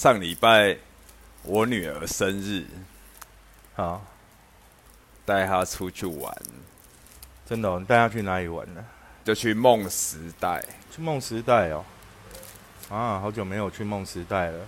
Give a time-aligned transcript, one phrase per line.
[0.00, 0.78] 上礼拜
[1.42, 2.64] 我女儿生日，
[3.74, 4.02] 好，
[5.26, 6.34] 带她出去玩，
[7.46, 8.82] 真的、哦，你带她去哪里玩呢？
[9.22, 10.64] 就去梦时代。
[10.90, 11.84] 去梦时代哦。
[12.88, 14.66] 啊，好久没有去梦时代了。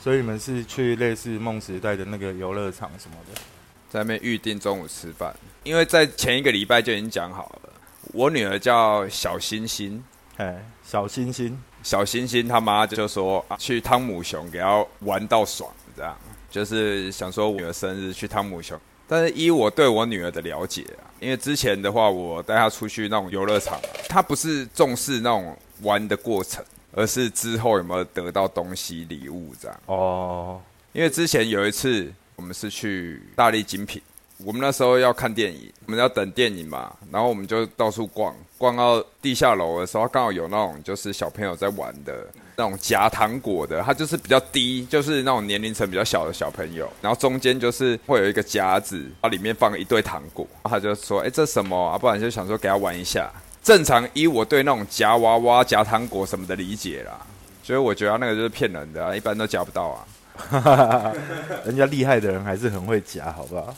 [0.00, 3.40] 所以你们是去类似梦时代的那个游乐场什么的？
[3.88, 7.72] 在那边预定中午吃饭，因为在前一个礼拜就已经讲好了。
[8.12, 10.02] 我女儿叫小星星，
[10.38, 16.18] 哎，小星星，小星星他妈就说、啊去汤姆熊给她玩到爽，这样
[16.50, 18.76] 就是想说我女儿生日去汤姆熊。
[19.06, 29.80] 但是依我对我女儿的了解啊，因为之前的话我带她出去那种游乐场，她不是重视那种玩的过程，而是之后有没有得到东西礼物这样。
[29.86, 30.60] 哦，
[30.92, 34.02] 因为之前有一次我们是去大力精品，
[34.44, 42.26] 我们那时候要看电影，我们要等电影嘛，然后我们就到处逛，逛到地下楼的时候，刚好有那种就是小朋友在玩的
[42.56, 51.96] 那种夹糖果的，它就是比较低，就是那种年龄层比较小的小朋友，然后中间就是会有一个夹子，它里面放一堆糖果，他就说：“哎，这什么啊？
[51.96, 53.30] 不然就想说给他玩一下。”
[53.62, 57.18] 正常依我对那种夹娃娃、夹糖果什么的理解啦，
[57.64, 61.12] 所以我觉得那个就是骗人的、啊，一般都夹不到啊。
[61.64, 63.74] 人家厉害的人还是很会夹，好不好？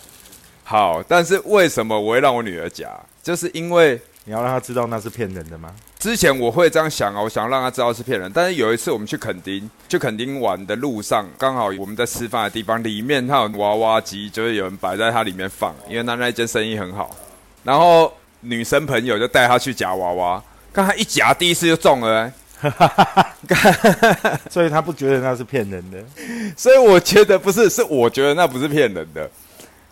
[0.71, 2.91] 好，但是为什么我会让我女儿夹？
[3.23, 5.75] 就是因为你要让她知道那是骗人的吗？
[5.99, 8.31] 之前我会这样想啊，我想让她知道是骗人。
[8.35, 17.17] 但是有一次我们去垦丁，去垦丁玩的路上，刚好我们在吃饭的地方里面，它有娃娃机，就是有人摆在它里面放，因为那那间生意很好。
[17.65, 22.31] 然后女生朋友就带她去夹娃娃，刚她一夹第一次就中了、
[22.61, 23.33] 欸，
[24.51, 25.99] 所以他不觉得那是骗人的。
[26.59, 29.31] 所以我觉得不是，是我觉得那不是骗人的。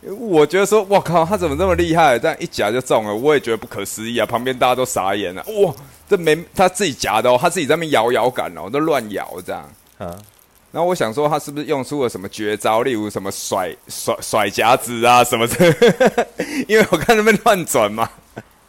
[0.02, 2.18] 我觉得说，我靠，他怎么这么厉害？
[2.18, 4.26] 这样一夹就中了，我也觉得不可思议啊！
[4.26, 5.74] 旁边大家都傻眼了，哇，
[6.08, 9.62] 这没他自己夹的哦，他自己在那边摇摇杆哦，都乱摇这样。
[9.98, 10.14] 啊，
[10.70, 16.28] 然后我想说，他是不是用出了什么绝招，例如什么甩甩甩夹子啊什么的？
[16.68, 18.08] 因为我看他们乱转嘛。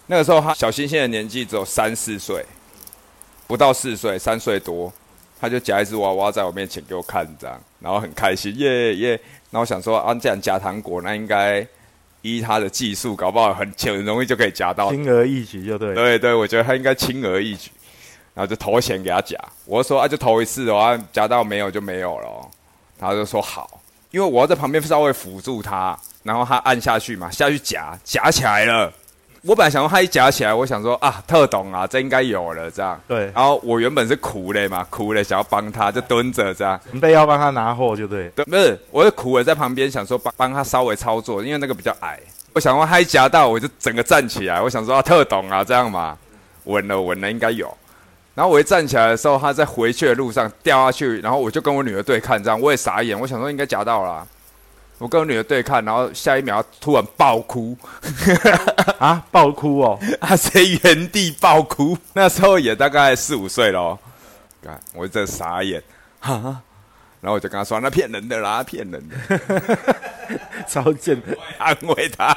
[0.08, 2.44] 那个时候，他小星星的年纪只有三四岁，
[3.46, 4.92] 不到四岁，三岁多，
[5.40, 9.10] 他就夹一只娃娃在我面前给我看，这样，然后很开心，耶耶。
[9.50, 11.66] 然后我想说，啊，既然夹糖果，那应该
[12.22, 14.92] 依他的技术，搞不好很很容易就可以夹到。
[14.92, 15.96] 轻而易举就对了。
[15.96, 17.72] 对对，我觉得他应该轻而易举，
[18.34, 19.38] 然后就投钱给他夹。
[19.66, 22.50] 我就说啊，就投一次哦，啊夹到没有就没有了哦。
[23.00, 23.80] 他就说好，
[24.12, 28.92] 因为我要在旁边稍微辅助他，然后他按下去嘛，下去夹，夹起来了。
[29.48, 33.00] 我本来想说他一夹起来，我想说啊，特懂啊，这应该有了这样。
[33.08, 36.78] 对，然后我原本是苦的嘛，苦的想要帮他，就蹲着这样。
[36.92, 38.28] 准备要帮他拿货就对。
[38.36, 42.20] 对，不是，我是苦了在旁边想说帮帮他稍微操作，因为那个比较矮。
[42.52, 46.18] 我想说他一夹到，我就整个站起来，我想说啊，特懂啊，这样嘛，
[46.66, 47.74] 稳了稳了应该有。
[48.36, 54.28] 然后我一站起来的时候，他在回去的路上掉下去，然后我就跟我女儿对看，这样我也傻眼，我想说应该夹到了啊、
[55.00, 57.78] 我跟我女儿对看，然后下一秒突然爆哭，
[58.98, 60.00] 啊，爆哭哦！
[60.20, 61.98] 啊，谁原地爆哭。
[62.14, 64.00] 那时候也大概四五岁了哦，
[64.64, 65.82] 看我这傻眼，
[66.20, 66.34] 哈，
[67.22, 69.16] 然后我就跟他说：“那骗人的啦，骗人的。
[70.68, 72.36] ”超贱的，安慰她。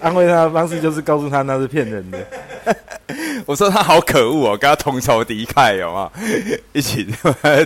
[0.00, 2.18] 安慰他的方式就是告诉他那是骗人的。
[3.46, 6.10] 我说他好可恶哦，跟他同仇敌忾，有吗？
[6.72, 7.06] 一起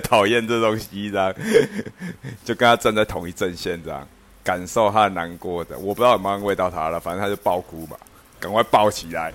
[0.03, 1.35] 讨厌这东西，这样
[2.45, 4.07] 就跟他站在同一阵线，这样
[4.43, 5.77] 感受他难过的。
[5.79, 7.97] 我不知道有没有安慰到他了，反正他就爆哭嘛，
[8.41, 9.33] 赶快抱起来，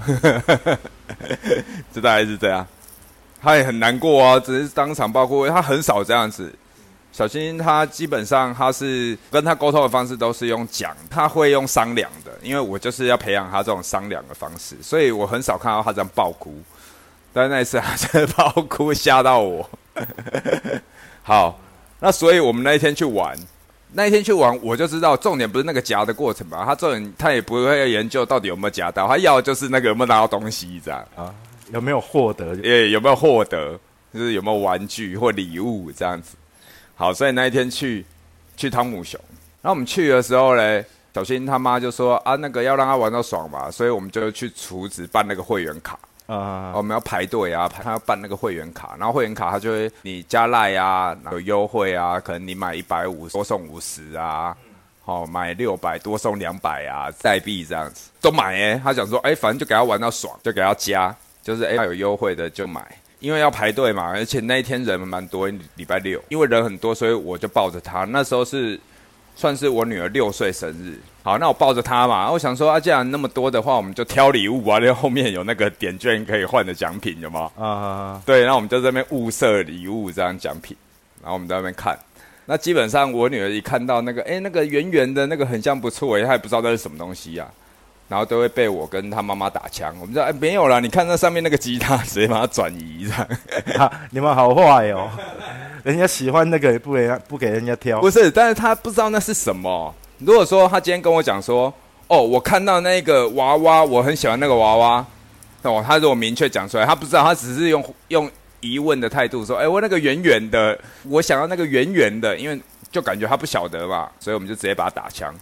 [1.94, 2.66] 就大概是这样。
[3.42, 6.54] 他也很难过啊，只是当场爆哭，他很少这样子。
[7.12, 16.54] 小新他基本上他是跟他沟通的方式都是用讲，他会用商量的，因为我就是要培养他这种商量的方式，所以我很少看到他这样爆哭。
[17.34, 19.70] 但那一次他真的爆哭， 吓到我。
[21.22, 21.60] 好，
[22.00, 23.38] 那所以我们那一天去玩，
[23.94, 26.64] 那一天去玩，我就知道重点不是那个夹的过程吧？
[26.66, 31.06] 他重点他也不会研究到底有没有夹到，他要的就是那个有没有拿到东西这样。
[31.16, 31.34] 啊，
[31.72, 32.56] 有没有获得？
[32.64, 33.80] 也有没有获得，
[34.14, 36.36] 就是有没有玩具或礼物这样子。
[37.00, 38.06] 好，所以那一天去
[38.58, 39.18] 去汤姆熊，
[39.62, 45.98] 然后我们去的时候嘞，小新他妈就说啊，那个要让他玩到爽嘛，所以我们就去厨子办那个会员卡，
[46.28, 54.54] 啊我们要排队啊，排他要办那个会员卡，然后会员卡他就会你加赖啊，有优惠啊，可能你买一百五多送五十啊。
[55.06, 62.86] 哦，买六百多送两百啊，代币这样子都买哎、他想说哎、反正就给他玩到爽，就给他加，就是哎、他有优惠的就买。
[63.20, 68.06] 因为要排队嘛，而且那一天人蛮多，礼拜六，因为人很多，所以我就抱着他。
[68.06, 68.80] 那时候是
[69.36, 77.52] 算是我女儿六岁生日，好，那我抱着她嘛，我想说啊，既然那么多的话，我们就挑礼物啊，因为后面有那个点券可以换的奖品，有吗？
[77.58, 80.76] 啊，对，那我们就在那边物色礼物这样奖品，
[81.22, 81.98] 然后我们在那边看。
[82.46, 87.48] 那基本上我女儿一看到那个，哎，那个圆圆的那个很像不错，她也不知道那是什么东西呀，
[88.10, 89.96] 然后都会被我跟他妈妈打枪。
[90.02, 93.92] 我们说，哎，没有啦，你看那上面那个吉他，直接把它转移这样。
[94.10, 95.10] 你们好坏哦，
[95.84, 98.02] 人家喜欢那个不给不给人家挑。
[98.02, 99.96] 不是，但是他不知道那是什么。
[100.18, 101.74] 如果说他今天跟我讲说，
[102.08, 105.06] 哦，我看到那个娃娃，我很喜欢那个娃娃，
[105.62, 108.30] 哦，他如果明确讲出来，他不知道，他只是用用。
[108.62, 112.62] 疑问的态度说：“哎，我那个圆圆的，我想要那个圆圆的，因为
[112.92, 115.34] 就感觉他不晓得嘛，所以我们就直接把他打枪。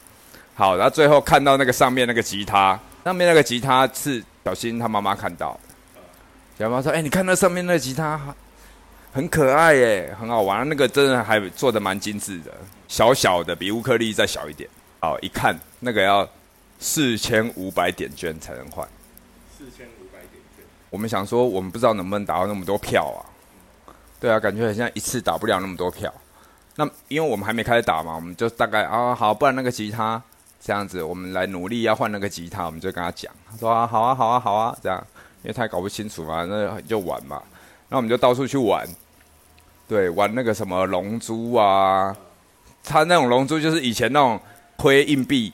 [0.57, 5.55] 好，然后最后看到那个上面那个吉他，上面那个吉他是小新他妈妈看到，
[6.57, 8.19] 小妈说：哎，你看那上面那个吉他
[9.13, 12.51] 很可爱耶，很好玩，那个真的还做的蛮精致的，
[12.87, 14.67] 小小的比乌克丽再小一点。
[14.99, 16.27] 好，一看那个要
[16.79, 18.83] 四千五百点券才能换。”
[19.55, 23.21] 四千五百点券我们想说，我们不知道能不能打到那么多票啊？
[24.19, 26.11] 对啊，感觉好像一次打不了那么多票。
[26.75, 30.21] 那因为我们还没开始打嘛，我们就大概啊好，不然那个吉他
[30.67, 35.01] 这样子，我们来努力要换那个吉他，我们就跟他讲，他说啊好啊好啊好啊这样，
[35.41, 37.41] 因为他也搞不清楚嘛，那就玩嘛。
[37.87, 38.85] 那我们就到处去玩，
[39.87, 42.13] 对，玩那个什么龙珠啊，
[42.83, 44.37] 他那种龙珠就是以前那种
[44.77, 45.53] 推硬币。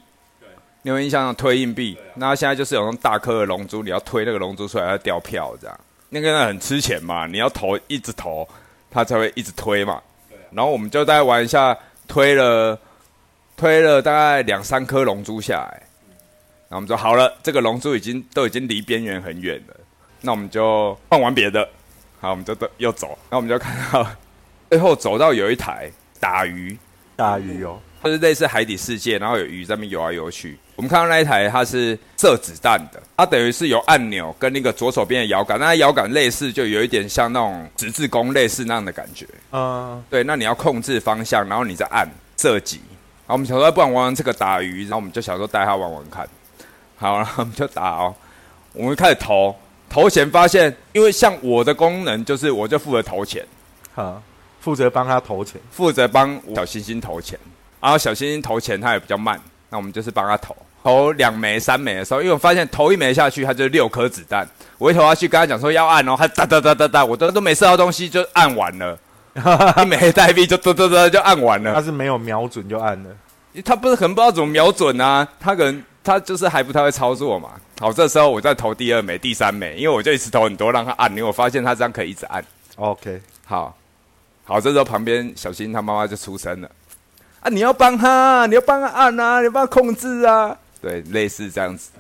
[0.82, 5.80] 你有印象推硬币，那现在就是有那种大颗的龙珠，你要推那个龙珠出来要掉票这样，
[6.10, 8.46] 那个很吃钱嘛，你要投一直投，
[8.90, 10.02] 他才会一直推嘛。
[10.52, 11.78] 然后我们就大概玩一下，
[12.08, 12.78] 推了
[13.64, 15.82] 推了大概两三颗龙珠下来，
[16.68, 19.76] 然后我们说好了，这个龙珠已经都已经离边缘很远了，
[20.20, 21.66] 那我们就换玩别的。
[22.20, 24.06] 好，我们就又走，那我们就看到
[24.70, 25.90] 最后走到有一台
[26.20, 26.78] 打鱼，
[27.16, 27.80] 打鱼哦。
[28.02, 30.58] 它是类似海底世界，然后有鱼在那边游来游去。
[30.76, 39.26] 我们看到那一台，它是射子弹的，它等于是有按钮跟那个左手边的摇杆，那摇杆类似，就有一点像那种十字弓类似那样的感觉。
[39.54, 42.06] 嗯，对，那你要控制方向，然后你再按
[42.36, 42.82] 射击。
[43.26, 46.28] 好，我们小时候不玩玩这个打鱼，然后我们就小时候带他玩玩看。
[46.98, 48.14] 好，然后我们就打哦。
[48.74, 49.56] 我们开始投
[49.90, 53.46] 投钱，发现因为像我的功能就是我就负责投钱，
[53.94, 54.22] 好，
[54.60, 57.40] 负责帮他投钱，负责帮小星星投钱。
[57.80, 59.40] 然后小星星投钱，他也比较慢，
[59.70, 64.48] 那我们就是帮他投，投两枚、三枚的时候，因为我发现投一枚下去，他就六颗子弹，
[64.78, 68.98] 我一投下去，跟他讲说要按哦，他哒哒哒哒哒，我都都没射到东西就按完了，
[69.82, 71.74] 一枚代币就嘟嘟嘟就按完了。
[71.74, 73.10] 他是没有瞄准就按了，
[73.66, 77.52] 他不是很不知道怎么瞄准啊，他可能他就是还不太会操作嘛。
[77.80, 82.44] 好，这时候我再投第二枚、第三枚，因为我就一直投很多让他按，因为我发现他这样可以一直按。
[82.76, 83.76] OK，好，
[84.46, 86.70] 好，这时候旁边小新他妈妈就出声了。
[87.42, 87.50] 啊！
[87.50, 91.92] 你要帮他，你要帮他按啊，你帮他控制啊，对，类似这样子。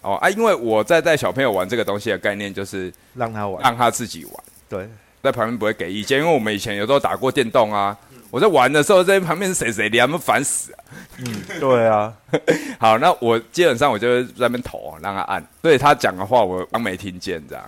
[0.00, 4.34] 哦啊，因为我在带小朋友玩这个东西的概念就是让他玩，让他自己玩。
[4.68, 4.88] 对，
[5.22, 7.96] 在旁边不会给意见，因为我们以前有时候打过电动啊。
[8.30, 10.78] 我在玩的时候，在旁边是谁谁，你还没烦死啊？
[11.18, 12.10] 嗯，对啊。
[12.80, 15.46] 好，那我基本上我就在那边投，让他按。
[15.60, 17.62] 所以他讲的话我刚没听见，这样。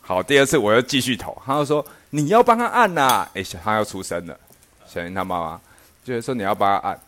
[0.00, 3.28] 好，第二次我又继续投，他就说你要帮他按呐。
[3.34, 4.38] 哎，他要出声了，
[4.86, 5.60] 小云他妈妈。
[6.04, 7.00] 就是说你要帮他按，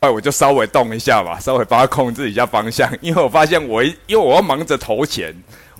[0.00, 5.34] 哎，我就稍微动一下吧，稍微帮他控制一下方向，因为我发现我因为我要忙着投钱，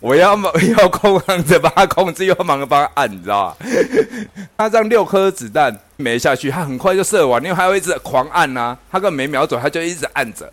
[0.04, 3.66] 我要忙要控着帮他控制，又要忙着帮他按，你知道吧？
[4.58, 10.52] 他这样六颗子弹没下去，他很快就射完，因为还会一直狂按呐，他根本没瞄准，他就一直按着，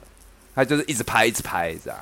[0.55, 1.99] 他就是一直拍一直拍这样，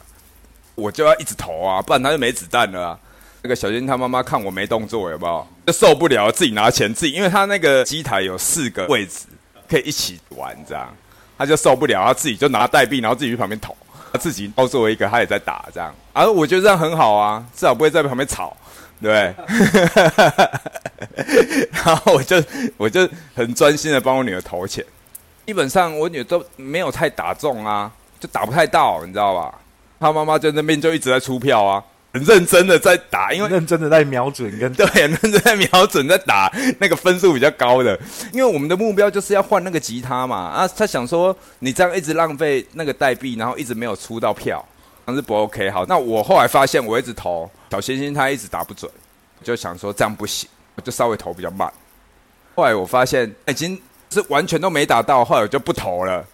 [0.75, 2.99] 我就要一直投啊，不然他就没子弹了啊。
[3.41, 5.47] 那个小金他妈妈看我没动作，有没有？
[5.65, 9.21] 就受不了，自己拿钱自己，因为他那个机台有四个位置。
[9.67, 10.87] 可以一起玩这样，
[11.35, 13.75] 他就受不了，他自己就拿代币，然后自己去旁边投，
[14.19, 15.93] 自己包作为一个，他也在打这样。
[16.13, 18.55] 而我觉得这样很好啊，至少不会在旁边吵，
[19.01, 19.33] 对
[21.71, 22.43] 然后我就
[22.77, 24.83] 我就很专心的帮我女儿投钱，
[25.45, 29.53] 基本上我女儿都没有太打中啊，就打不太到，你知道吧？
[29.99, 31.83] 她妈妈在那边就一直在出票啊。
[32.19, 37.97] 很认真的在打，因为认真的在瞄准，跟对，很认真在瞄准在打那个分数比较高的，
[38.33, 40.35] 因为我们的目标就是要换那个吉他嘛。
[40.35, 44.63] 啊，他想说你这样一直浪费那个代币，然后一直没有出到票，
[45.05, 45.69] 那是不 OK。
[45.69, 48.91] 好，那我后来发现我一直投小星星，他一直打不准，
[49.43, 51.71] 就想说这样不行，我就稍微投比较慢。
[52.55, 56.25] 后来我发现已经是完全都没打到，后来我就不投了。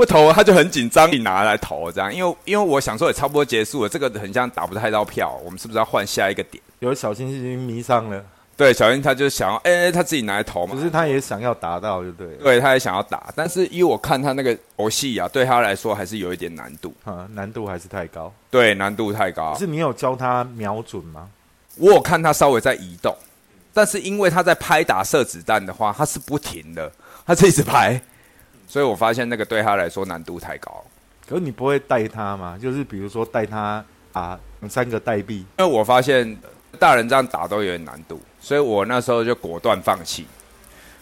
[0.00, 6.62] 不投他就很紧张，你拿来投这样，因为因为我想说也差不多结束了，这个很像打不太到票，我们是不是要换下一个点？
[6.78, 8.24] 有小星星迷上了，
[8.56, 19.54] 对，小星他就想要，哎，他自己拿来投嘛，可是他也想要达到，就对，对，他也想要打，但是依我看他那个游戏啊，对他来说还是有一点难度，啊，难度还是太高，对，难度太高。
[19.58, 21.28] 是你有教他瞄准吗？
[21.76, 23.14] 我有看他稍微在移动，
[23.74, 26.90] 但是因为他在拍打射子弹的话，他是不停的，
[27.26, 28.00] 他是一直拍，
[28.70, 30.84] 所以我发现那个对他来说难度太高。
[31.28, 32.56] 可是你不会带他吗？
[32.56, 36.38] 就是比如说带他啊三个代币，因为我发现
[36.78, 40.24] 大人这样打都有点难度，所以我那时候就果断放弃。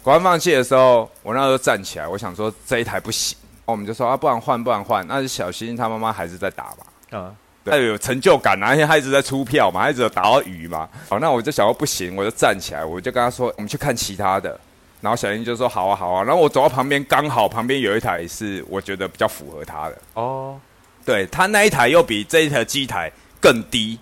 [0.02, 5.06] 果断放弃的时候，我那时候站起来，我想说这一台不行，我们就说啊，不然换，不然换。
[5.06, 7.34] 那就小新他妈妈还是在打嘛，啊，
[7.64, 10.88] 对，有成就感啊，因为他一直在出票嘛，他一直有打到鱼嘛。
[11.10, 14.58] 好，那我就想说不行，我就站起来，我就跟他说，我们去看其他的。
[15.00, 20.58] 然后小英就说好啊好啊，然后我走到旁边，刚好旁边有一台是我觉得比较符合他的哦，
[21.04, 23.98] 对他那一台又比这一台机台更低，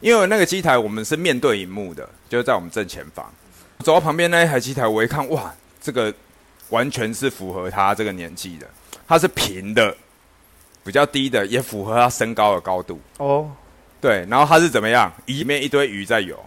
[0.00, 3.28] 因为那个机台我们是面对荧幕的，就是在我们正前方。
[3.80, 6.12] 走到旁边那一台机台，我一看哇，这个
[6.70, 8.66] 完全是符合他这个年纪的，
[9.06, 9.96] 它是平的，
[10.84, 13.50] 比较低的，也符合他身高的高度哦。
[14.00, 15.12] 对，然后它是怎么样？
[15.26, 16.38] 里面一堆鱼在游。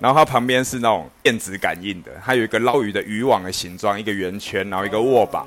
[0.00, 5.46] 然后它旁边是那种电子感应的，它有一个捞鱼的渔网的形状，一个圆圈，然后一个握把。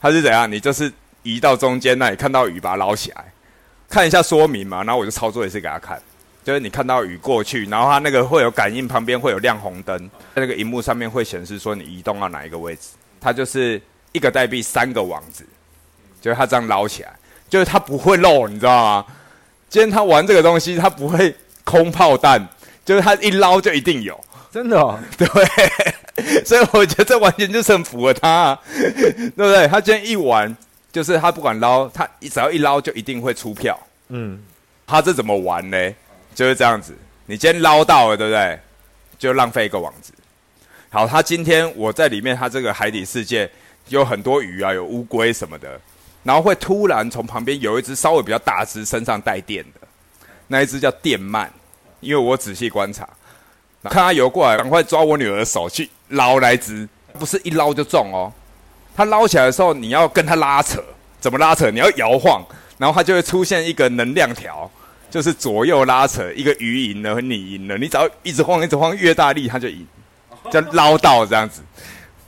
[0.00, 0.50] 它是怎样？
[0.50, 0.92] 你就是
[1.22, 3.32] 移到中间那里看到鱼，把它捞起来，
[3.88, 4.82] 看一下说明嘛。
[4.82, 6.00] 然后我就操作一次给他看，
[6.42, 9.96] 就是你看到鱼过去，然后它那个会有感应，旁边会有亮红灯，
[10.34, 12.90] 在那个荧幕上面会显示说你移动到哪一个位置。
[13.20, 13.80] 它就是
[14.12, 15.44] 一个代币三个网子，
[16.20, 17.12] 就是它这样捞起来，
[17.48, 19.04] 就是它不会漏，你知道吗？
[19.68, 22.48] 今天他玩这个东西，他不会 空炮弹。
[22.88, 24.18] 就是他一捞就一定有，
[24.50, 29.68] 真的哦， 对，所以我觉得这完全就是很符合他， 对不对？
[29.68, 30.56] 他今天一玩，
[30.90, 33.78] 就是他不管捞，他只要一捞就一定会出票。
[34.08, 34.42] 嗯，
[34.86, 35.76] 他这怎么玩呢？
[36.34, 38.58] 就是这样子，你今天捞到了，对不对？
[39.18, 40.14] 就浪费一个网子。
[40.88, 43.50] 好，他今天我在里面，他这个海底世界
[43.88, 45.78] 有很多鱼啊，有乌龟什么的，
[46.22, 49.86] 然后会突然从旁边有一只稍微比较大只，身上带电的，
[50.46, 51.48] 那一只叫电鳗。
[52.00, 53.08] 因为我仔细观察，
[53.84, 56.88] 看他游过来，赶快抓我女儿的手去捞来只，
[57.18, 58.32] 不是一捞就中哦。
[58.96, 60.82] 他捞起来的时候，你要跟他拉扯，
[61.20, 61.70] 怎么拉扯？
[61.70, 62.44] 你要摇晃，
[62.78, 64.70] 然后他就会出现一个能量条，
[65.10, 67.78] 就是左右拉扯，一个鱼赢了和你赢了。
[67.78, 69.86] 你只要一直晃，一直晃，越大力他就赢，
[70.50, 71.62] 就捞到这样子。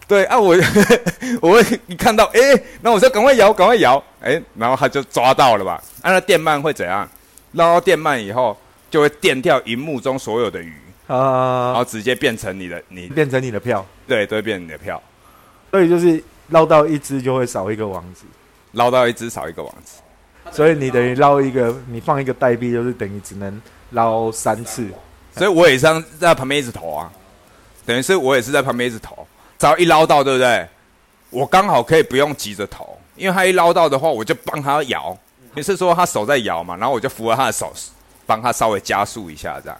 [0.07, 0.57] 对啊，我
[1.43, 2.41] 我会一看到，哎，
[2.83, 5.83] 那我说赶快摇，赶快摇，哎，然后他就抓到了吧？
[6.03, 7.09] 那电鳗会怎样？
[7.53, 8.57] 捞到电鳗以后。
[8.91, 10.75] 就会电掉荧幕中所有的鱼
[11.07, 15.01] 啊，然后直接变成你的，你变成你的票，对，都会变成你的票。
[15.71, 18.25] 所以就是捞到一只就会少一个王子，
[18.73, 20.01] 捞到一只少一个王子。
[20.51, 24.89] 所以你等于捞一个，你放一个代币，就是等于只能捞三次。
[25.37, 27.13] 所以我也是在旁边一直投啊，
[27.87, 29.27] 等于是我也是在旁边一直投，
[29.59, 30.69] 只要一捞到，对不对？
[31.31, 35.17] 我刚好可以不用急着投，因为他一捞到的话，我就帮他摇。
[35.55, 36.77] 你是说他手在摇嘛？
[36.77, 37.73] 然后我就扶着他的手。
[38.31, 39.77] 帮他稍微加速一下，这样，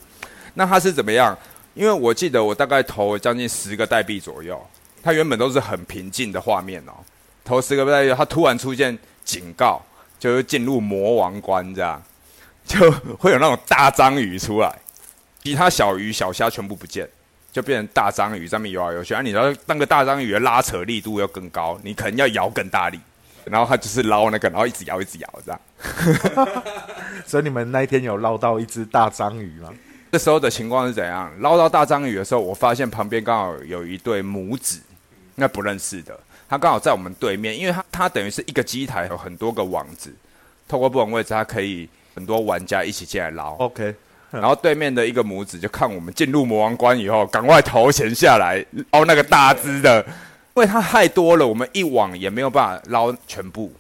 [0.55, 1.39] 那他是怎么样？
[1.75, 4.61] 因为我记得我大概投将近十个代币左右，
[5.01, 6.93] 他原本都是很平静的画面哦。
[7.45, 9.81] 投十个代币，他突然出现警告，
[10.19, 12.03] 就是进入魔王关，这样
[12.67, 12.91] 就
[13.21, 14.75] 会有那种大章鱼出来，
[15.45, 17.09] 其他小鱼小虾全部不见，
[17.53, 19.15] 就变成大章鱼上面游来游去。
[19.15, 22.99] 啊，你要那个大章鱼的拉扯力度要更高，你可能要摇更大力。
[23.45, 25.61] 然后他就是捞那个，然后一直摇，一直摇这样。
[27.27, 29.71] 所以你们那一天有捞到一只大章鱼吗？
[30.13, 31.31] 这时候的情况是怎样？
[31.41, 34.81] 捞到大章鱼的时候，我发现旁边刚好有一对母子，
[35.37, 36.19] 那不认识的，
[36.49, 40.13] 他刚好在我们对面，因为他他等于是一个机台有很多个网子，
[40.67, 43.55] 透过不同位置，他可以很多玩家一起进来捞。
[43.59, 43.95] OK，
[44.31, 50.05] 然后对面的一个母子就看我们进入魔王关以后，赶快投钱下来捞那个大只的。
[50.55, 53.73] 因为它太多了，我们一网也没有办法捞全部，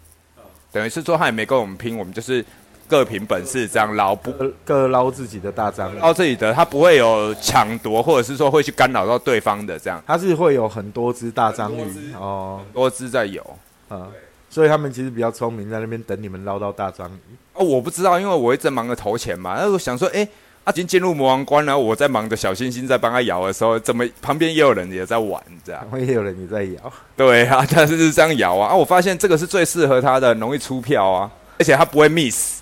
[0.72, 2.42] 等于是说他也没跟我们拼，我们就是
[2.88, 4.32] 各凭本事这样捞，不
[4.64, 13.44] 各捞自己的大章，捞自己的，他不会有抢夺，或者是说会去干扰到对方的这样，他是会有很多只大章鱼哦，多只在游，
[13.88, 14.08] 啊，
[14.48, 17.36] 所以他们其实比较聪明，在那边等你们捞到大章鱼。
[17.52, 20.26] 哦，我不知道，因为我一直忙着投钱嘛，那我想说，哎。
[20.70, 25.80] 已经进入魔王关了，我在忙着小星星在帮他摇的时候，怎么旁边也有人也在玩这样？
[25.90, 26.92] 旁边也有人也在摇。
[27.16, 28.74] 对啊， 他是这样摇啊啊！
[28.74, 32.60] 我发现这个是最适合他的，容易出票啊，而且他不会 miss。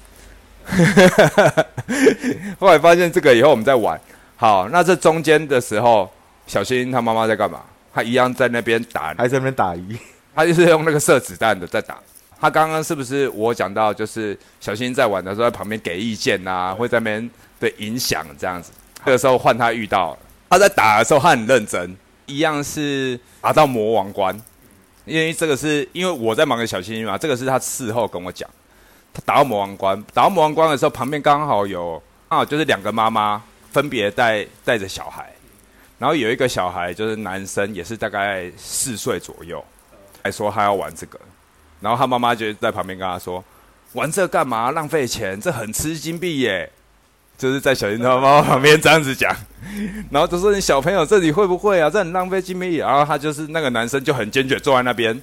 [2.59, 3.99] 后来发现这个以后，我们在玩。
[4.37, 6.11] 好，那这中间的时候，
[6.47, 7.61] 小星他妈妈在干嘛？
[7.95, 9.97] 他一样在那边打，还在那边打鱼。
[10.35, 11.99] 他就是用那个射子弹的在打。
[12.41, 17.31] 他刚刚是不是我讲到，就是小星在玩的时候，在旁边给意见啊，会在那边。
[17.61, 18.71] 的影响这样子，
[19.05, 20.17] 这个时候换他遇到，
[20.51, 21.97] 他在打的时候他很认真，
[22.27, 24.39] 一样是打到魔王关，
[25.05, 28.49] 因为这个是因为我在忙着小星星嘛，这个是他事后跟我讲，
[29.13, 35.33] 他打到魔王关，打到魔王关的时候，旁边刚好有刚好就是两个妈妈分别带带着小孩，
[35.99, 39.65] 然后有一个小孩就是男生，也是大概四岁左右，
[40.23, 41.19] 还说他要玩这个，
[41.81, 43.45] 然后他妈妈就在旁边跟他说
[43.95, 44.71] ：“玩这干嘛？
[44.71, 46.71] 浪费钱，这很吃金币耶。”
[47.39, 49.35] 就是在小樱桃妈妈旁边这样子讲，
[50.11, 51.89] 然后就说：“你小朋友这里会不会啊？
[51.89, 55.19] 这很浪费精力。”然后他就是那个男生就很坚决坐在那边，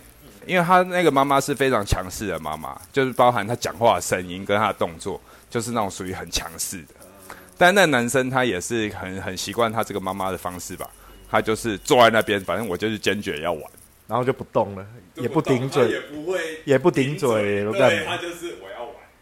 [0.48, 5.20] 因为他那个妈妈是非常强势的妈妈，就是包含他讲话的声音跟他的动作，
[5.50, 6.94] 就是那种属于很强势的。
[7.58, 10.90] 但那男生他也是很很习惯他这个妈妈的方式吧，
[11.30, 13.64] 他就是坐在那边，反正我就是坚决要玩，
[14.08, 18.16] 然后就不动了，也不顶嘴，也不会，也不顶嘴，都干嘛？
[18.16, 18.75] 他就是我要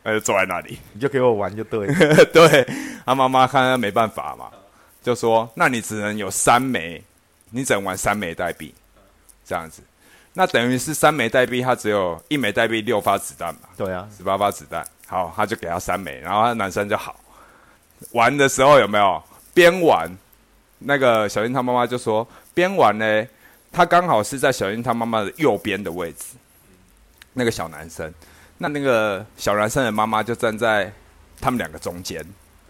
[0.03, 1.87] 玩，他就坐在那里，你就给我玩就对。
[2.33, 2.67] 对，
[3.05, 4.49] 他妈妈看他没办法嘛，
[5.01, 7.03] 就说：那你只能有三枚，
[7.49, 8.73] 你只能玩三枚代币，
[9.45, 9.81] 这样子，
[10.33, 13.61] 那等于是三枚代币，他只有一枚代币六发子弹嘛？
[13.77, 17.15] 对啊，十八发子弹，好，他就给他三枚，然后他男生就好。
[18.11, 20.09] 玩的时候有没有边玩？
[20.85, 23.25] 那个小英他妈妈就说边玩呢，
[23.71, 26.35] 他刚好是在小英他妈妈的右边的位置。
[27.31, 28.13] 那个小男生，
[28.63, 30.89] 那那个小男生的妈妈就站在
[31.41, 32.25] 他们两个中间。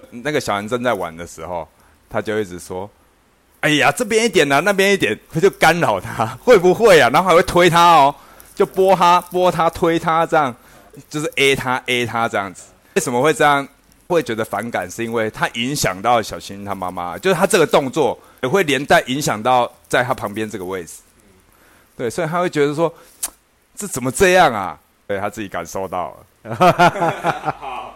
[0.10, 1.68] 那个小男生在玩的时候，
[2.10, 2.90] 他就一直说
[3.62, 7.12] ：“哎呀，这边一点啊，那边一点。”他就干扰他，会不会啊？
[7.14, 8.16] 然后还会推他哦，
[8.56, 10.56] 就拨他、拨他、推他，这样
[11.08, 12.64] 就是 A 他、A 他这样子。
[12.96, 13.68] 为什么会这样？
[14.08, 20.94] 会觉得反感，是因为他影响到小新他妈妈，就是他这个动作也会连带影响到在他旁边这个位置。
[21.96, 22.92] 对，所以他会觉得说，
[23.76, 24.80] 这怎么这样啊？
[25.08, 26.54] 对他自己感受到了。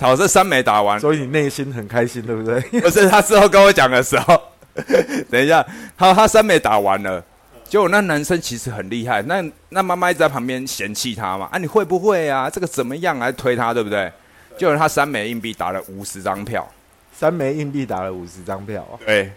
[0.00, 2.60] 好，这三枚打完，所以你内心很开心，对不对？
[2.80, 4.40] 不是他之后跟我讲的时候，
[5.30, 5.64] 等一下，
[5.96, 7.22] 好他三枚打完了，
[7.64, 12.48] 结果那男生其实很厉害，那那妈妈一直在旁边嫌弃他嘛，啊，你会不会啊？
[12.48, 13.18] 这个怎么样？
[13.18, 14.10] 来推他，对不对？
[14.56, 16.66] 就是他三枚硬币打了五十张票，
[17.12, 18.86] 三枚硬币打了五十张票。
[19.06, 19.30] 对，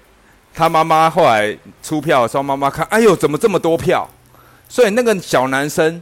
[0.53, 4.09] 他妈妈后来出票的时候，妈妈看，哎呦，怎么这么多票？
[4.69, 6.01] 所以那个小男生，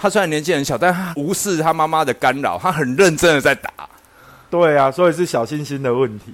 [0.00, 3.70] 他虽然年纪很小，但他无视他妈妈的干扰，他很认真的在打。
[4.50, 6.32] 对啊，所以是小星星的问题。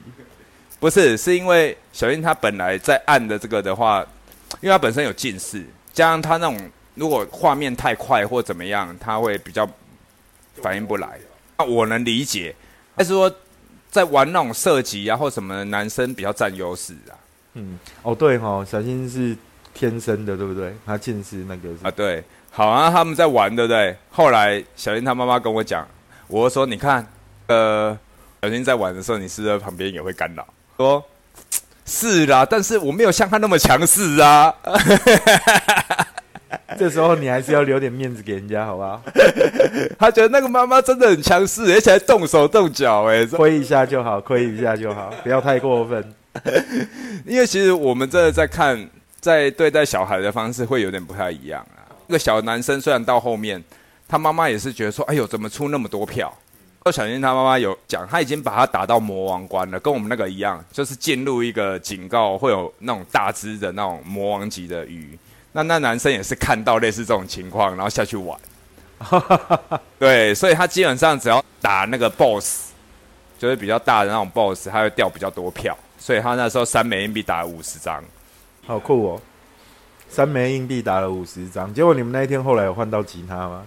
[0.79, 4.07] 不是，是因为小英他本来在按的这个的话，
[4.61, 6.57] 因为他本身有近视，加上他那种
[6.95, 9.69] 如果画面太快或怎么样，他会比较
[10.63, 11.19] 反应不来。
[11.59, 12.55] 那我能理解，
[12.97, 13.35] 还是说
[13.91, 17.19] 在玩那种射击啊或什么，男生比较占优势啊？
[17.55, 19.37] 嗯，哦对哈，小新是
[19.75, 20.73] 天生的，对不对？
[20.85, 22.23] 他近视那个啊，对，
[22.57, 23.95] 好啊，他们在玩，对不对？
[24.11, 25.87] 后来小新他妈妈跟我讲，
[26.27, 27.07] 我说你看，
[27.49, 27.95] 呃，
[28.42, 30.42] 小新在玩的时候，你是不是旁边也会干扰？
[30.79, 31.05] 说，
[31.85, 34.55] 是啦，但是我没有像他那么强势啊。
[36.79, 39.03] 这时候你还是要留点面子给人家，好不好？
[40.01, 46.14] 他觉得那个妈妈真的很强势，而且还动手动脚，哎，亏一下就好，亏一下就好， 不要太过分。
[47.27, 48.88] 因为其实我们真的在看，
[49.21, 51.76] 在对待小孩的方式会有点不太一样啊。
[52.07, 53.62] 那个小男生虽然到后面，
[54.09, 56.33] 他妈妈也是觉得说，哎呦，怎么出那么多票？
[56.92, 65.19] 小心他妈妈有讲，他已经把他打到魔王关了，跟我们那个一样，就是进入一个警告，会有那种大只的那种魔王级的鱼。
[65.51, 68.38] 那那男生也是看到类似这种情况，然后下去玩。
[69.99, 72.71] 对，所以他基本上只要打那个 boss，
[73.37, 75.77] 就是比较大的那种 boss，他会掉比较多票。
[75.99, 78.05] 所以他那时候三枚硬币打了五十张，
[78.64, 79.21] 好酷哦！
[80.09, 83.66] 三枚硬币打了五十张，结果你们那一天后来有换到吉他吗？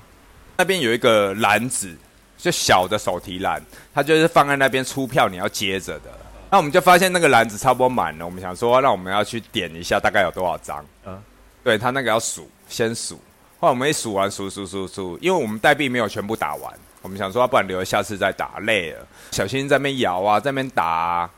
[0.57, 1.95] 那边有一个篮子，
[2.37, 3.61] 就小的手提篮，
[3.93, 6.09] 它就是放在那边出票你要接着的。
[6.51, 10.83] 那我们就发现那个篮子差不多满了，我们想说，那我们要去点一下，大概有多少张？
[11.05, 11.21] 嗯。
[11.63, 13.19] 对他那个要数，先数。
[13.59, 19.05] 后来我们一数完，数数数数，因为我们代币没有全部打完，我们想说，不然留下次再打，累了。
[19.31, 21.29] 小心在那边摇啊，在那边打，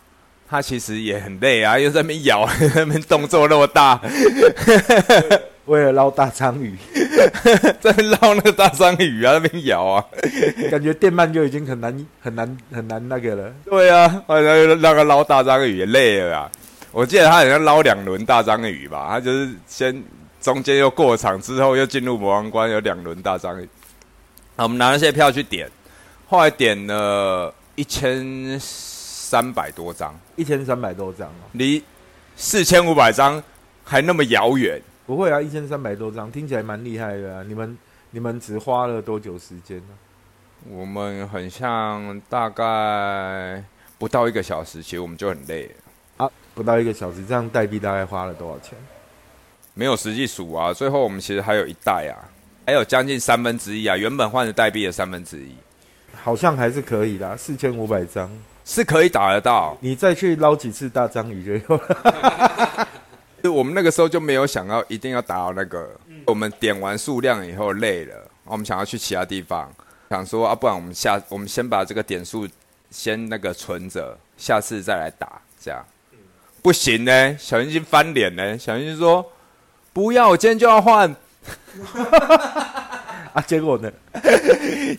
[0.51, 3.97] 他其实也很累啊，又在那边摇， 那边动作那么大，
[5.63, 6.75] 为了捞大章鱼，
[7.79, 10.05] 在捞那个大章鱼啊，那边摇啊，
[10.69, 13.53] 感觉电鳗就已经很难很难很难那个了。
[13.63, 16.51] 对啊，后来那个捞大章鱼也累了啊。
[16.91, 20.03] 我记得他好像捞两轮大章鱼吧，他就是先
[20.41, 23.69] 中间又过场，之后又进入魔王关，有两轮大章鱼。
[24.57, 25.69] 好我们拿那些票去点，
[26.27, 28.59] 后来点了一千
[29.31, 31.81] 三百多张，一千三百多张哦，离
[32.35, 33.41] 四千五百张
[33.81, 34.77] 还那么遥远。
[35.05, 37.43] 不会啊，一千三百多张听起来蛮厉害的啊。
[37.47, 37.77] 你们
[38.09, 39.93] 你们只花了多久时间呢？
[40.69, 43.63] 我们很像大概
[43.97, 45.71] 不到一个小时，其实我们就很累
[46.17, 46.29] 了。
[46.53, 48.77] 不到一个小时，这样代币大概花了多少钱？
[49.73, 50.73] 没有实际数啊。
[50.73, 52.27] 最后我们其实还有一袋啊，
[52.67, 55.55] 还有将近三分之一啊，原本换的代币的三分之一，
[56.21, 57.37] 好像还是可以的。
[57.37, 58.29] 四千五百张，
[58.63, 59.78] 是可以打得到。
[59.82, 62.88] 你再去捞几次大章鱼就有了。
[63.43, 65.89] 就我们那个时候就没有想要一定要打到那个，
[66.28, 69.71] 我们点完数量以后累了，我们想要去其他地方，
[70.10, 72.47] 想说啊，不然我们下我们先把这个点数
[72.91, 75.84] 先那个存着，下次再来打，这样
[76.62, 77.36] 不行呢。
[77.39, 79.26] 小星星翻脸呢，小星星说
[79.91, 81.12] 不要，我今天就要换。
[83.34, 83.91] 啊，结果呢？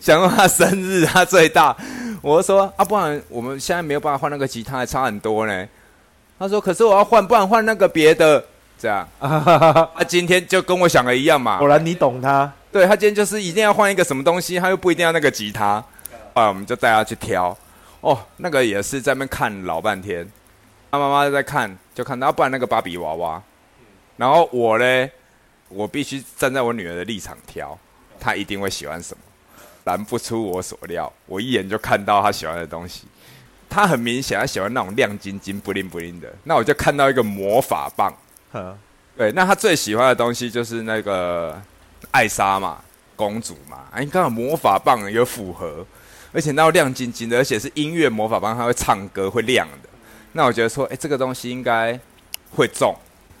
[0.01, 1.77] 想说他生日他最大，
[2.23, 5.67] 我就说啊，不然我们现在没有办法换那个吉他，还差很多呢。
[6.39, 8.43] 他说：“可是我要换，不然换那个别的。”
[8.79, 11.57] 这样， 啊今天就跟我想的一样嘛。
[11.57, 12.51] 果然你懂他。
[12.71, 15.83] 对他今天就是一定要换一个什么东西，他又不一定要那个吉他。
[16.33, 17.55] 啊，我们就带他去挑。
[17.99, 20.25] 哦，那个也是在那边看老半天。
[20.91, 23.41] 他妈妈在看，就看到不然那个芭比娃娃。
[24.15, 25.09] 然后我呢，
[25.67, 27.77] 我必须站在我女儿的立场挑，
[28.19, 29.23] 她一定会喜欢什么。
[29.85, 33.03] 难不出我所料，我一眼就看到他喜欢的东西。
[33.69, 36.31] 他很明显，他喜欢那种亮晶晶、不灵不灵的。
[36.43, 38.13] 那我就看到一个魔法棒，
[39.17, 41.59] 对，那他最喜欢的东西就是那个
[42.11, 42.79] 艾莎嘛，
[43.15, 43.85] 公主嘛。
[43.91, 45.83] 哎，刚好魔法棒有符合，
[46.31, 49.89] 而且那亮晶晶的，而且是音乐魔法棒，它会唱歌，会亮的。
[50.33, 51.99] 那我觉得说，哎，这个东西应该
[52.51, 52.95] 会中。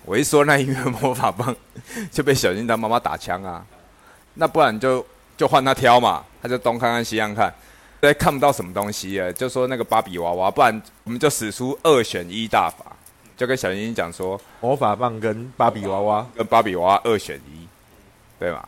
[0.05, 1.55] 我一说那音乐魔法棒，
[2.11, 3.63] 就被小金当妈妈打枪啊。
[4.33, 7.53] 那不然就就换他挑嘛，他就东看看西看看。
[7.99, 12.85] 对，看不到什么东西了，就说那个芭比娃娃，不然我们就使出二选一大法，
[13.37, 17.65] 就跟小星星讲说，魔法棒跟芭比娃娃，跟芭比娃娃二选一，
[18.37, 18.67] 对吧？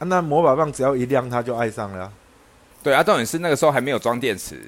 [0.00, 2.12] 啊，那魔法棒只要一亮，他就爱上了。
[2.82, 4.60] 对啊，重点是那个时候还没有装电池，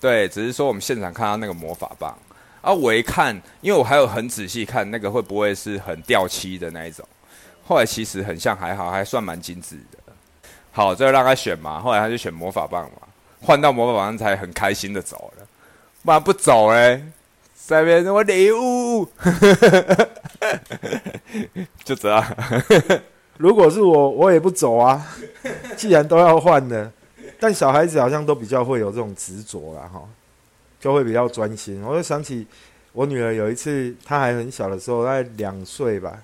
[0.00, 2.16] 对，只是说我们现场看到那个魔法棒，
[2.62, 7.04] 啊，我一看，因为我还有很仔细看那个会不会是很掉漆的那一种，
[7.66, 9.98] 后来其实很像，还好，还算蛮精致的。
[10.72, 12.98] 好，最后让他选嘛，后来他就选魔法棒嘛。
[13.42, 15.46] 换到魔法棒才很开心的走了，
[16.04, 17.02] 不然不走哎，
[17.66, 19.08] 这边我礼物，
[21.82, 22.22] 就这样。
[23.38, 25.06] 如果是我，我也不走啊。
[25.76, 26.92] 既然都要换的，
[27.40, 30.02] 但小孩子好像都比较会有这种执着啦，哈，
[30.78, 31.82] 就会比较专心。
[31.82, 32.46] 我就想起
[32.92, 36.18] 我女儿有一次，她还很小的时候，大概两岁吧，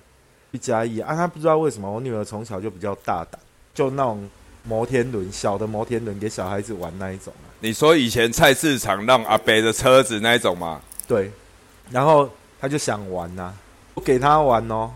[0.51, 3.39] 一加一啊，她不知道为什么，我女儿从小就比较大胆，
[3.77, 4.27] 就那种。
[4.69, 7.47] 摩天轮，小的摩天轮给小孩子玩那一种啊？
[7.61, 10.81] 你说以前菜市场让阿伯的车子那一种吗？
[11.07, 11.31] 对，
[11.89, 13.53] 然后他就想玩呐，
[13.93, 14.91] 我给他玩哦，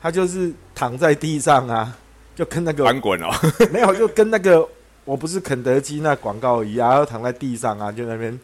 [0.00, 1.92] 他就是躺在地上啊，
[2.36, 3.34] 就跟那个翻滚哦，
[3.72, 4.64] 没有，就跟那个
[5.04, 8.38] 我不是肯德基那广告一样，躺在地上啊，就那边，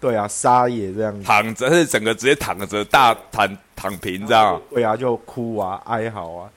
[0.00, 6.48] 对啊，撒野这样，躺着是整个直接躺着，大躺躺平这样，对啊，就哭啊，哀嚎啊，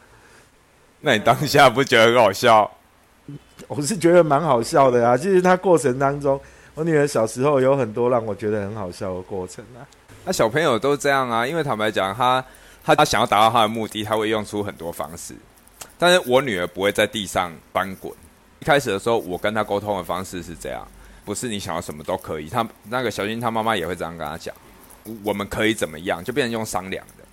[1.05, 2.69] 那你当下不觉得很好笑？
[3.69, 6.41] 我是觉得蛮好笑的啊，其实他过程当中，
[6.73, 9.85] 我女儿小时候有很多让我觉得很好笑的过程啊。
[10.25, 12.43] 那小朋友都这样啊，因为坦白讲，他
[12.83, 15.35] 他他想要达到他的目的，他会用出很多方式。
[15.99, 18.11] 但是我女儿不会在地上翻滚。
[18.59, 20.87] 一开始的时候，我跟她沟通的方式是这样，
[21.23, 22.49] 不是你想要什么都可以。
[22.49, 24.55] 她那个小金他妈妈也会这样跟她讲，
[25.23, 27.23] 我们可以怎么样，就变成用商量的，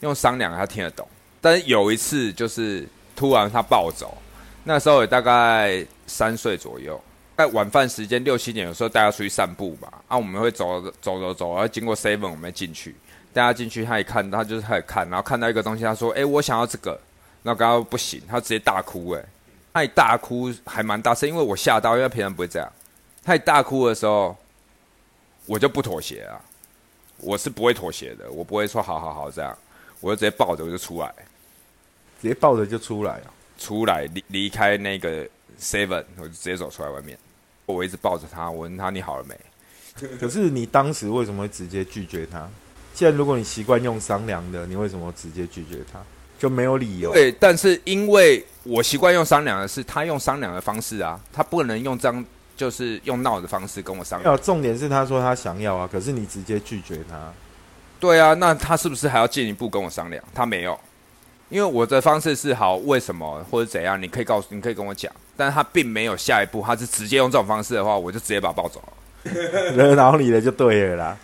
[0.00, 1.08] 用商量她听得懂。
[1.40, 4.16] 但是有一次就是突然他暴走。
[4.64, 7.00] 那时候也大概三岁左右，
[7.36, 9.92] 在晚饭时间六七点，有时候带他出去散步吧。
[10.06, 12.94] 啊，我们会走走走走，然后经过 seven，我们进去，
[13.32, 16.98] 带他进去，他一看，他就是开始看，然后看到一个东西，他说：“哎，我想要这个。”
[17.44, 19.24] 那刚刚不行，他直接大哭，哎，
[19.72, 22.72] 他一大哭还蛮大声，因为我吓到，因为平常不会这样。
[23.24, 24.36] 他一大哭的时候，
[25.46, 26.40] 我就不妥协啊，
[27.18, 29.58] 我是不会妥协的，我不会说好好好这样，
[30.00, 31.12] 我就直接抱着我就出来，
[32.22, 33.24] 直接抱着就出来了。
[33.58, 35.26] 出来离离开那个
[35.60, 37.18] seven，我就直接走出来外面。
[37.66, 39.36] 我一直抱着他，我问他你好了没？
[40.20, 42.48] 可是你当时为什么会直接拒绝他？
[42.94, 46.00] 既然如果你习惯用商量的，你为什么直接拒绝他？
[46.38, 47.12] 就没有理由。
[47.12, 52.24] 对，但是因为我习惯用商量的是他用商量的方式啊，他不能用这样
[52.56, 54.38] 就是用闹的方式跟我商量。
[54.38, 57.32] 重点是他说他想要啊，可是你直接拒绝他。
[58.00, 60.22] 对啊，那他是不是还要进一步跟我商量？
[60.34, 60.78] 他没有。
[61.52, 64.00] 因为我的方式是好，为什么或者怎样？
[64.00, 65.12] 你可以告诉，你可以跟我讲。
[65.36, 69.32] 但是他并没有下一步，他是直接用这种方式的话，我就直接把他抱走了。
[69.74, 71.18] 惹恼你了就对了啦。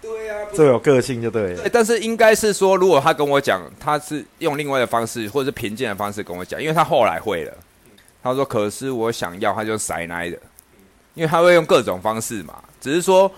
[0.00, 1.68] 对呀，最有个性就对了。
[1.72, 7.52] 但是应该是说，如果他跟我讲，他是用另外的方式，或者是平静的方式跟我讲，因为他后来会了。
[8.22, 10.38] 他说：“可是我想要，他就塞奶的，
[11.14, 12.62] 因为他会用各种方式嘛。
[12.80, 13.30] 只是说，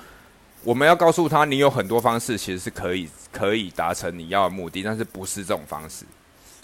[0.62, 6.04] 我们要告诉他，你有很多方式其实是可以可以达成你要的目的，但是不是这种方式。”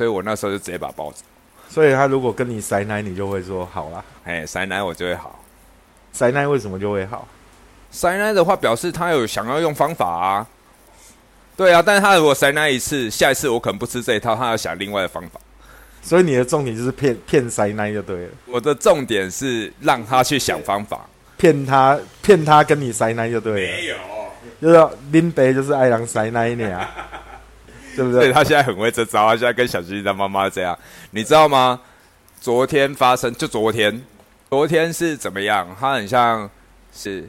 [0.02, 1.22] 所以我那时候就直接把包走。
[1.68, 4.04] 所以他如果跟你塞奶，你就会说好啦。
[4.24, 5.38] 哎，塞奶我就会好。
[6.12, 7.28] 塞奶为什么就会好？
[7.92, 10.46] 塞奶的话，表示他有想要用方法啊。
[11.56, 15.40] 对啊，但是他如果塞奶一次，下一次我可能不吃这一套，他要想另外的方法。
[16.02, 21.06] 所以你的重点就是骗骗塞奶就对了，我的重点是让他去想方法。
[21.36, 23.96] 骗他骗他跟你塞奶就对了，没有，
[24.60, 26.90] 就是林北就是爱狼塞奶你啊，
[27.96, 28.20] 对不对？
[28.20, 30.78] 所以他现在很会这招，他现在跟小星星的妈妈这样，
[31.10, 31.80] 你知道吗？
[32.40, 34.04] 昨天发生，就昨天，
[34.50, 35.68] 昨天是怎么样？
[35.78, 36.50] 他很像
[36.92, 37.20] 是，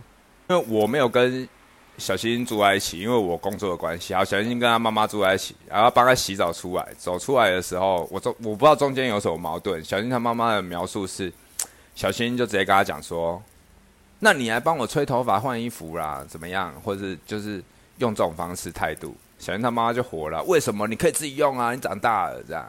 [0.47, 1.47] 因为我没有跟
[1.99, 4.13] 小星星住在一起，因为我工作的关系。
[4.13, 9.84] 然后小星星跟他妈妈住在一起，然后帮他洗澡出来，走出来的时候，我中我不知道中间有什么矛盾。
[9.84, 11.32] 小星星他妈妈的描述是，
[11.93, 13.39] 小星星就直接跟他讲说
[14.17, 16.73] ：“那你来帮我吹头发、换衣服啦，怎么样？
[16.84, 17.63] 或者就是
[17.99, 21.73] 用这种方式态度。”小云他妈就火了：“为什么你可以自己用啊？
[21.73, 22.65] 你长大了这样。”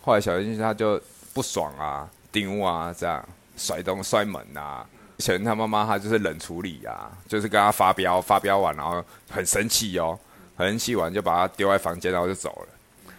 [0.00, 0.98] 后来小云他就
[1.34, 3.22] 不爽啊，丢啊，这样
[3.58, 4.86] 甩东摔门啊。
[5.18, 10.18] 小云他妈妈她就是冷处理啊，就是跟他发飙，发飙完然后很生气哦，
[10.56, 13.12] 很生气完就把他丢在房间，然后就走了。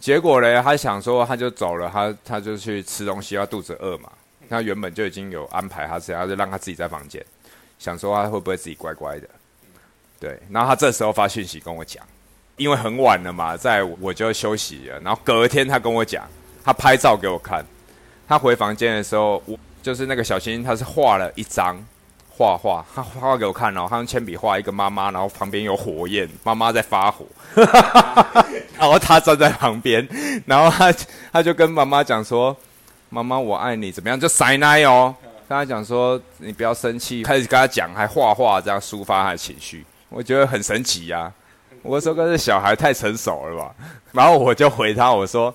[0.00, 4.10] 结果嘞，他想说他就走了，他他就去吃东西，他肚子饿嘛。
[4.48, 7.24] 他原本就已经有安排他这样，就让他自己在房间，
[7.78, 9.28] 想说他会不会自己乖乖的。
[10.20, 12.02] 对，然后他这时候发讯息跟我讲，
[12.56, 14.98] 因为很晚了嘛，在我就休息了。
[15.00, 16.26] 然后隔天他跟我讲，
[16.64, 17.64] 他拍照给我看，
[18.26, 21.76] 他回房间的时候，我就是那个小星，他是画了一张
[22.30, 27.26] 画画，他画给我看哦，他用铅笔画一个妈妈，然后旁边有火焰，妈妈在发火，
[28.78, 30.08] 然后他站在旁边，
[30.46, 30.92] 然后他
[31.32, 32.56] 他就跟妈妈讲说
[33.10, 35.14] ：“妈妈，我爱你，怎么样？”就塞奶哦，
[35.48, 41.30] 跟他讲说：“你不要生气。”开始跟他讲，还画画这样抒发他的情绪，我觉得很神奇呀、
[41.82, 43.74] 我说：“跟这小孩太成熟了吧？”
[44.12, 45.52] 然后我就回他，我说：“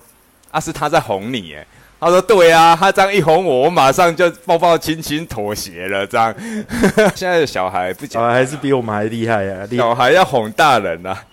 [0.52, 1.65] 啊，是他在哄你耶。”
[2.00, 6.06] 他说：“对啊，他这样一哄我，我马上就抱抱亲亲妥协了。
[6.06, 6.36] 这样，
[7.15, 9.67] 现在的小孩不讲，小孩还是比我们还厉害啊！
[9.72, 11.26] 小孩要哄大人啊，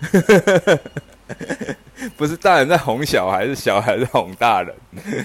[2.16, 4.72] 不是大人在哄小孩，是小孩在哄大人。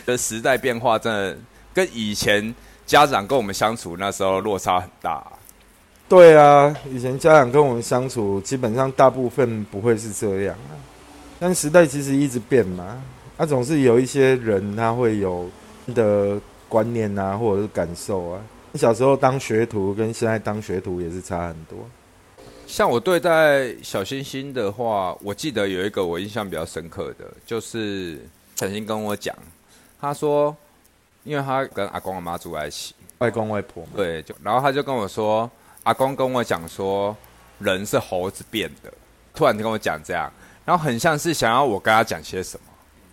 [0.05, 1.37] 这时代变化真的
[1.73, 2.53] 跟以前
[2.85, 5.31] 家长跟我们相处那时候落差很大啊、
[6.11, 10.75] 对啊，以前家长跟我们相处，基本上大部分不会是这样啊。
[11.39, 13.01] 但时代其实一直变嘛，
[13.37, 15.49] 他、总是有一些人他会有
[15.95, 18.41] 的观念啊，或者是感受啊。
[18.73, 21.77] 你小时候当学徒跟现在当学徒也是差很多。
[22.67, 28.19] 像我对待小星星的话，我记得有一个我印象比较深刻的，就是
[28.57, 29.33] 小星跟我讲，
[30.01, 30.53] 他说，
[31.23, 35.49] 因为他跟阿公阿妈住在一起，外公外婆嘛，对，就然后他就跟我说，
[35.83, 37.15] 阿公跟我讲说，
[37.59, 38.91] 人是猴子变的，
[39.33, 40.31] 突然就跟我讲这样，
[40.63, 42.63] 然后很像是想要我跟他讲些什么，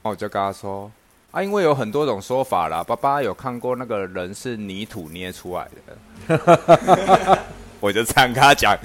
[0.03, 0.91] 然后我就跟他说，
[1.31, 5.69] 啊，因为有很多种说法啦，爸爸有看过那个人是泥土捏出来
[6.27, 7.39] 的，
[7.81, 8.77] 我就这样跟他讲，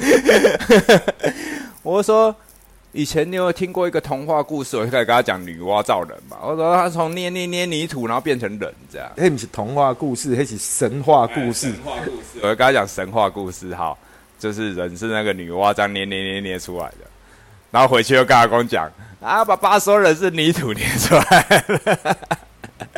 [1.84, 2.36] 我就说。
[2.94, 6.38] 以前你有听过一个童话故事，我就开始跟他讲女娲造人嘛。
[6.44, 9.10] 我说他从捏捏捏泥土，然后变成人这样。
[9.16, 11.72] 那不是童话故事，那是神话故事。
[11.84, 13.98] 话故事，我就跟他讲神话故事，好，
[14.38, 16.98] 就是人是那个女娲这样捏捏捏捏出来的，
[17.72, 18.88] 然后回去又跟阿公讲，
[19.20, 22.18] 啊，爸爸说人是泥土捏出来的，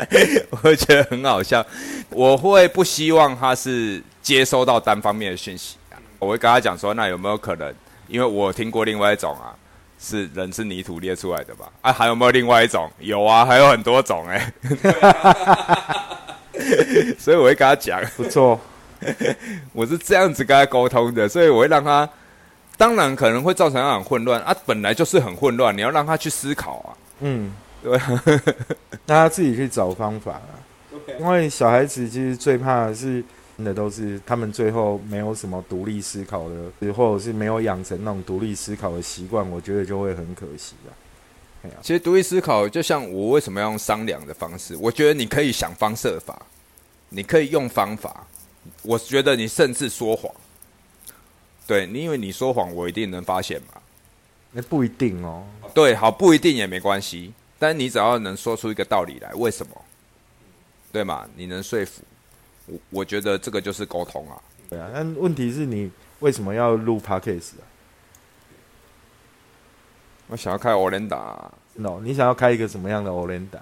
[0.51, 1.65] 我会觉得很好笑，
[2.09, 7.73] 我会不希望他是接收到单方面的讯息啊，我会跟他讲说，那有没有可能，
[8.09, 9.55] 因为我听过另外一种啊。
[9.99, 11.69] 是人是泥土捏出来的吧？
[11.81, 12.89] 啊，还有没有另外一种？
[12.99, 14.53] 有啊，还有很多种哎、
[17.17, 18.59] 所以我会跟他讲，不错，
[19.73, 22.07] 我是这样子跟他沟通的，所以我会让他，
[22.77, 26.89] 当然可能会造成他很混乱啊，本来就是很混乱，你要让他去思考啊，
[27.21, 27.51] 嗯，
[27.83, 27.97] 对，
[29.05, 30.41] 让他自己去找方法啦。
[31.19, 33.23] 因为小孩子其实最怕的是，
[33.57, 40.91] 真的都是他们最后没有什么独立思考的，或者是没有养成那种独立思考的习惯，我觉得就会很可惜啊。
[41.81, 46.45] 其实独立思考，就像我为什么要用商量的方式，我觉得你可以想方设法，
[47.09, 48.27] 你可以用方法，
[48.83, 50.31] 我觉得你甚至说谎，
[51.65, 53.81] 对你，因为你说谎，我一定能发现嘛。
[54.51, 55.43] 那不一定哦。
[55.73, 59.81] 对，好，不一定也没关系，但你只要能说出一个道理来，为什么？
[60.91, 61.27] 对嘛？
[61.35, 62.03] 你能说服
[62.67, 64.41] 我，我觉得这个就是沟通啊。
[64.69, 67.63] 对啊，但问题是你为什么要录 podcast 啊？
[70.27, 73.59] 我想要开 o l e n d a no, 你想要开一个什么样的 Olenda？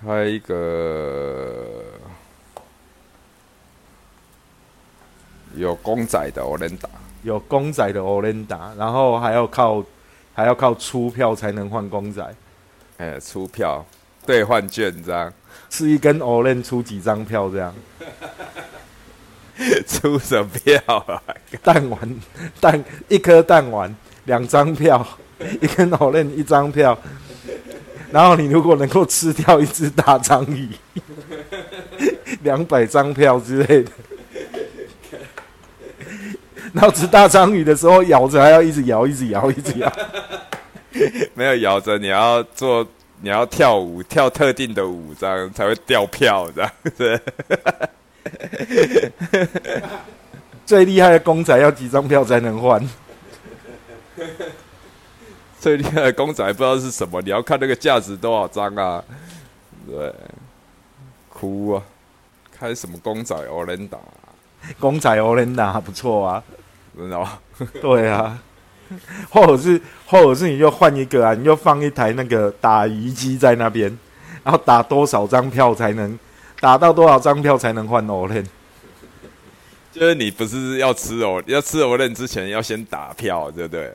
[0.00, 1.84] 开一个
[5.54, 6.90] 有公仔的 o l e n d a
[7.22, 9.84] 有公仔的 Olenda，然后还要靠
[10.34, 12.34] 还要靠出票才能换公仔，
[12.96, 13.84] 哎，出票
[14.26, 15.32] 兑换券这样。
[15.70, 17.74] 是一根 Olen 出几张票这样。
[19.88, 21.20] 出什么票啊？
[21.64, 21.98] 弹丸
[22.60, 23.92] 弹一颗弹丸
[24.24, 25.04] 两张票，
[25.60, 26.96] 一根藕链一张票。
[28.10, 30.68] 然后你如果能够吃掉一只大章鱼，
[32.42, 33.90] 两百张票之类的。
[36.72, 39.92] 然后吃大章鱼的时候，咬着还要一直咬，一直咬，一直咬。
[41.34, 42.86] 没有咬着，你要做，
[43.20, 47.20] 你要跳舞，跳特定的舞，这样才会掉票，这样子。
[50.64, 52.86] 最厉害的公仔要几张票才能换？
[55.58, 59.02] 最厉害的公仔不知道是什么，你要看那个价值多少张啊？
[59.88, 60.14] 对，
[61.28, 61.82] 哭啊！
[62.56, 63.98] 开什么公仔欧伦达？
[64.78, 66.42] 公仔欧伦达不错啊，
[66.96, 67.38] 知道吗？
[67.80, 68.38] 对啊，
[69.30, 73.96] 或者是或者是你就换一个啊，你就放一台那个打鱼机在那边，
[74.42, 76.18] 然后打多少张票才能
[76.60, 78.44] 打到多少张票才能换欧伦？
[79.92, 83.92] 就是你不是要吃欧要吃欧伦之前要先打票，对不对？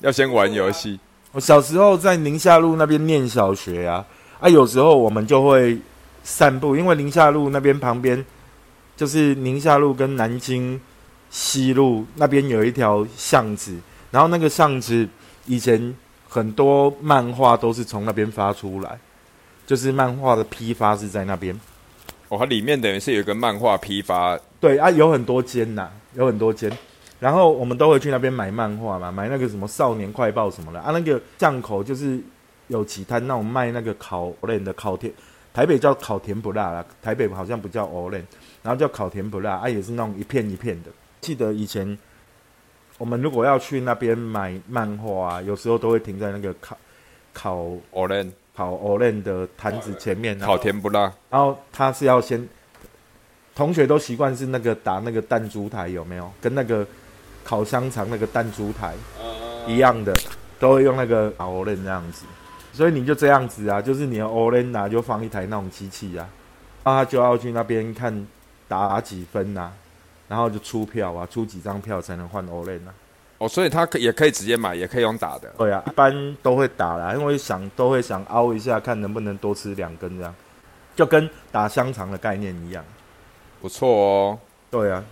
[0.00, 0.98] 要先玩游戏。
[1.32, 4.04] 我小时候在宁夏路那边念小学啊，
[4.40, 5.78] 啊，有时候我们就会
[6.22, 8.24] 散步，因为宁夏路那边旁边
[8.96, 10.80] 就是宁夏路跟南京
[11.28, 13.74] 西路那边有一条巷子，
[14.10, 15.08] 然后那个巷子
[15.46, 15.94] 以前
[16.28, 18.98] 很多漫画都是从那边发出来，
[19.66, 21.58] 就是漫画的批发是在那边。
[22.28, 24.38] 哦，它里面等于是有一个漫画批发。
[24.60, 26.70] 对啊，有很多间呐，有很多间。
[27.18, 30.90] 然后我们都会去那边买漫画嘛，买那个什么《少年快报》什么的啊。
[30.92, 32.20] 那个巷口就是
[32.68, 35.12] 有几摊那种卖那个烤链的烤甜，
[35.54, 38.26] 台北叫烤甜不辣啦，台北好像不叫欧链，
[38.62, 40.90] 然后叫烤甜不辣啊，也是那种一片一片的。
[41.20, 41.96] 记得以前
[42.98, 46.76] 我们如果要去那边买漫画啊，有时候都会停在那个烤
[47.32, 51.12] 烤欧链烤欧链的摊子前面，烤甜不辣。
[51.30, 52.48] 然后他是要先，
[53.54, 56.30] 同学都习惯是那个打那个弹珠台有没有？
[56.40, 56.86] 跟那个。
[57.48, 58.92] 烤香肠那个弹珠台
[59.68, 60.12] 一样的，
[60.58, 62.24] 都会用那个 e n 这样子，
[62.72, 66.28] 所以你就这样子啊，就是你的 e n 啊，就放一台那种机器啊，
[66.82, 68.26] 然后他就要去那边看
[68.66, 69.70] 打几分呐，
[70.28, 72.94] 然后就出票啊，出几张票才能换 o l e n 啊。
[73.38, 75.48] 哦，所以他可也可以直接买，也可以用打的。
[75.58, 80.34] 对啊，一般都会打啦，因为想都会想凹一下，看能不能多吃两根这样，
[80.96, 82.84] 就跟打香肠的概念一样。
[83.60, 84.38] 不错哦。
[84.70, 85.04] 对啊。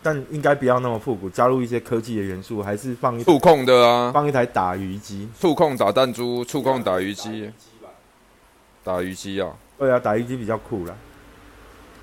[0.00, 7.50] 但应该不要那么复古，加入一些科技的元素，还是放触控的啊，放一台打鱼机，触控打弹珠，触控打鱼机，
[8.84, 10.94] 打鱼机啊，对啊，打鱼机比较酷啦。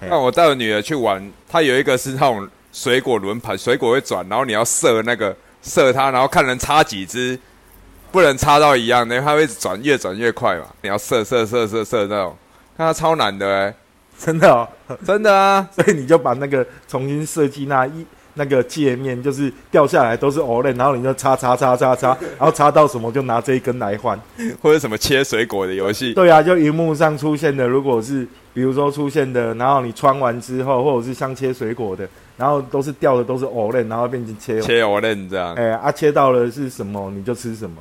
[0.09, 7.39] 那我带我女儿去玩，她有一个是那种水果轮盘，水果会转，然后你要射那个射它，然后看能插几只，
[8.11, 12.37] 不能插到一样的，因为它会转越转越快嘛，你要射射射射射那种，
[12.77, 13.73] 看它超难的哎。
[14.17, 14.65] 真的哦，
[15.05, 18.05] 真的啊， 所以你就把那个重新设计那一
[18.36, 24.19] 那个界面，就是掉下来都是 l e 然后你就插插插插插， 然后插到什么就拿这一根来换，
[24.62, 26.13] 或者什么切水果的游戏。
[26.13, 35.56] 对啊，就荧幕上出现的，如果是比如说出现的，然后你穿完之后，或者是像切水果的，然后都是掉的都是 l e 然后变成切切 l e 这样。
[35.56, 37.78] 哎啊，切到了是什么你就吃什么。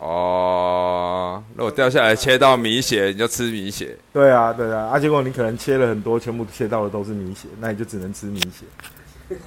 [0.00, 3.96] 哦，如果掉下来切到米血，你就吃米血。
[4.12, 8.66] 对啊，对啊，啊，结果你可能切了很多，全部切到的都是米血，那你就只能吃米血。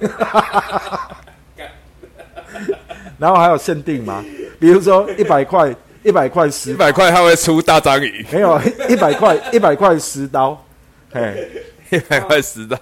[3.18, 4.24] 然后还有限定吗？
[4.60, 8.24] 比如说一百块，一百块十，一百块它会出大章鱼。
[8.32, 10.64] 没有，一百块，一百块十刀，
[11.12, 11.48] 嘿，
[11.90, 12.76] 一百块十刀。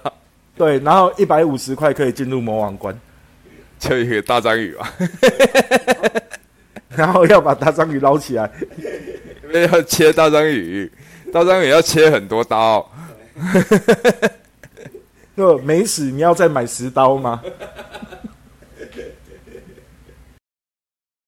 [0.55, 2.99] 对，然后一百五十块可以进入魔王关，
[3.79, 4.93] 就一个大章鱼吧。
[6.95, 8.49] 然后要把大章鱼捞起来，
[9.43, 10.91] 因为要切大章鱼，
[11.31, 12.91] 大章鱼要切很多刀。
[15.37, 17.39] 就没死，你要再买十刀吗？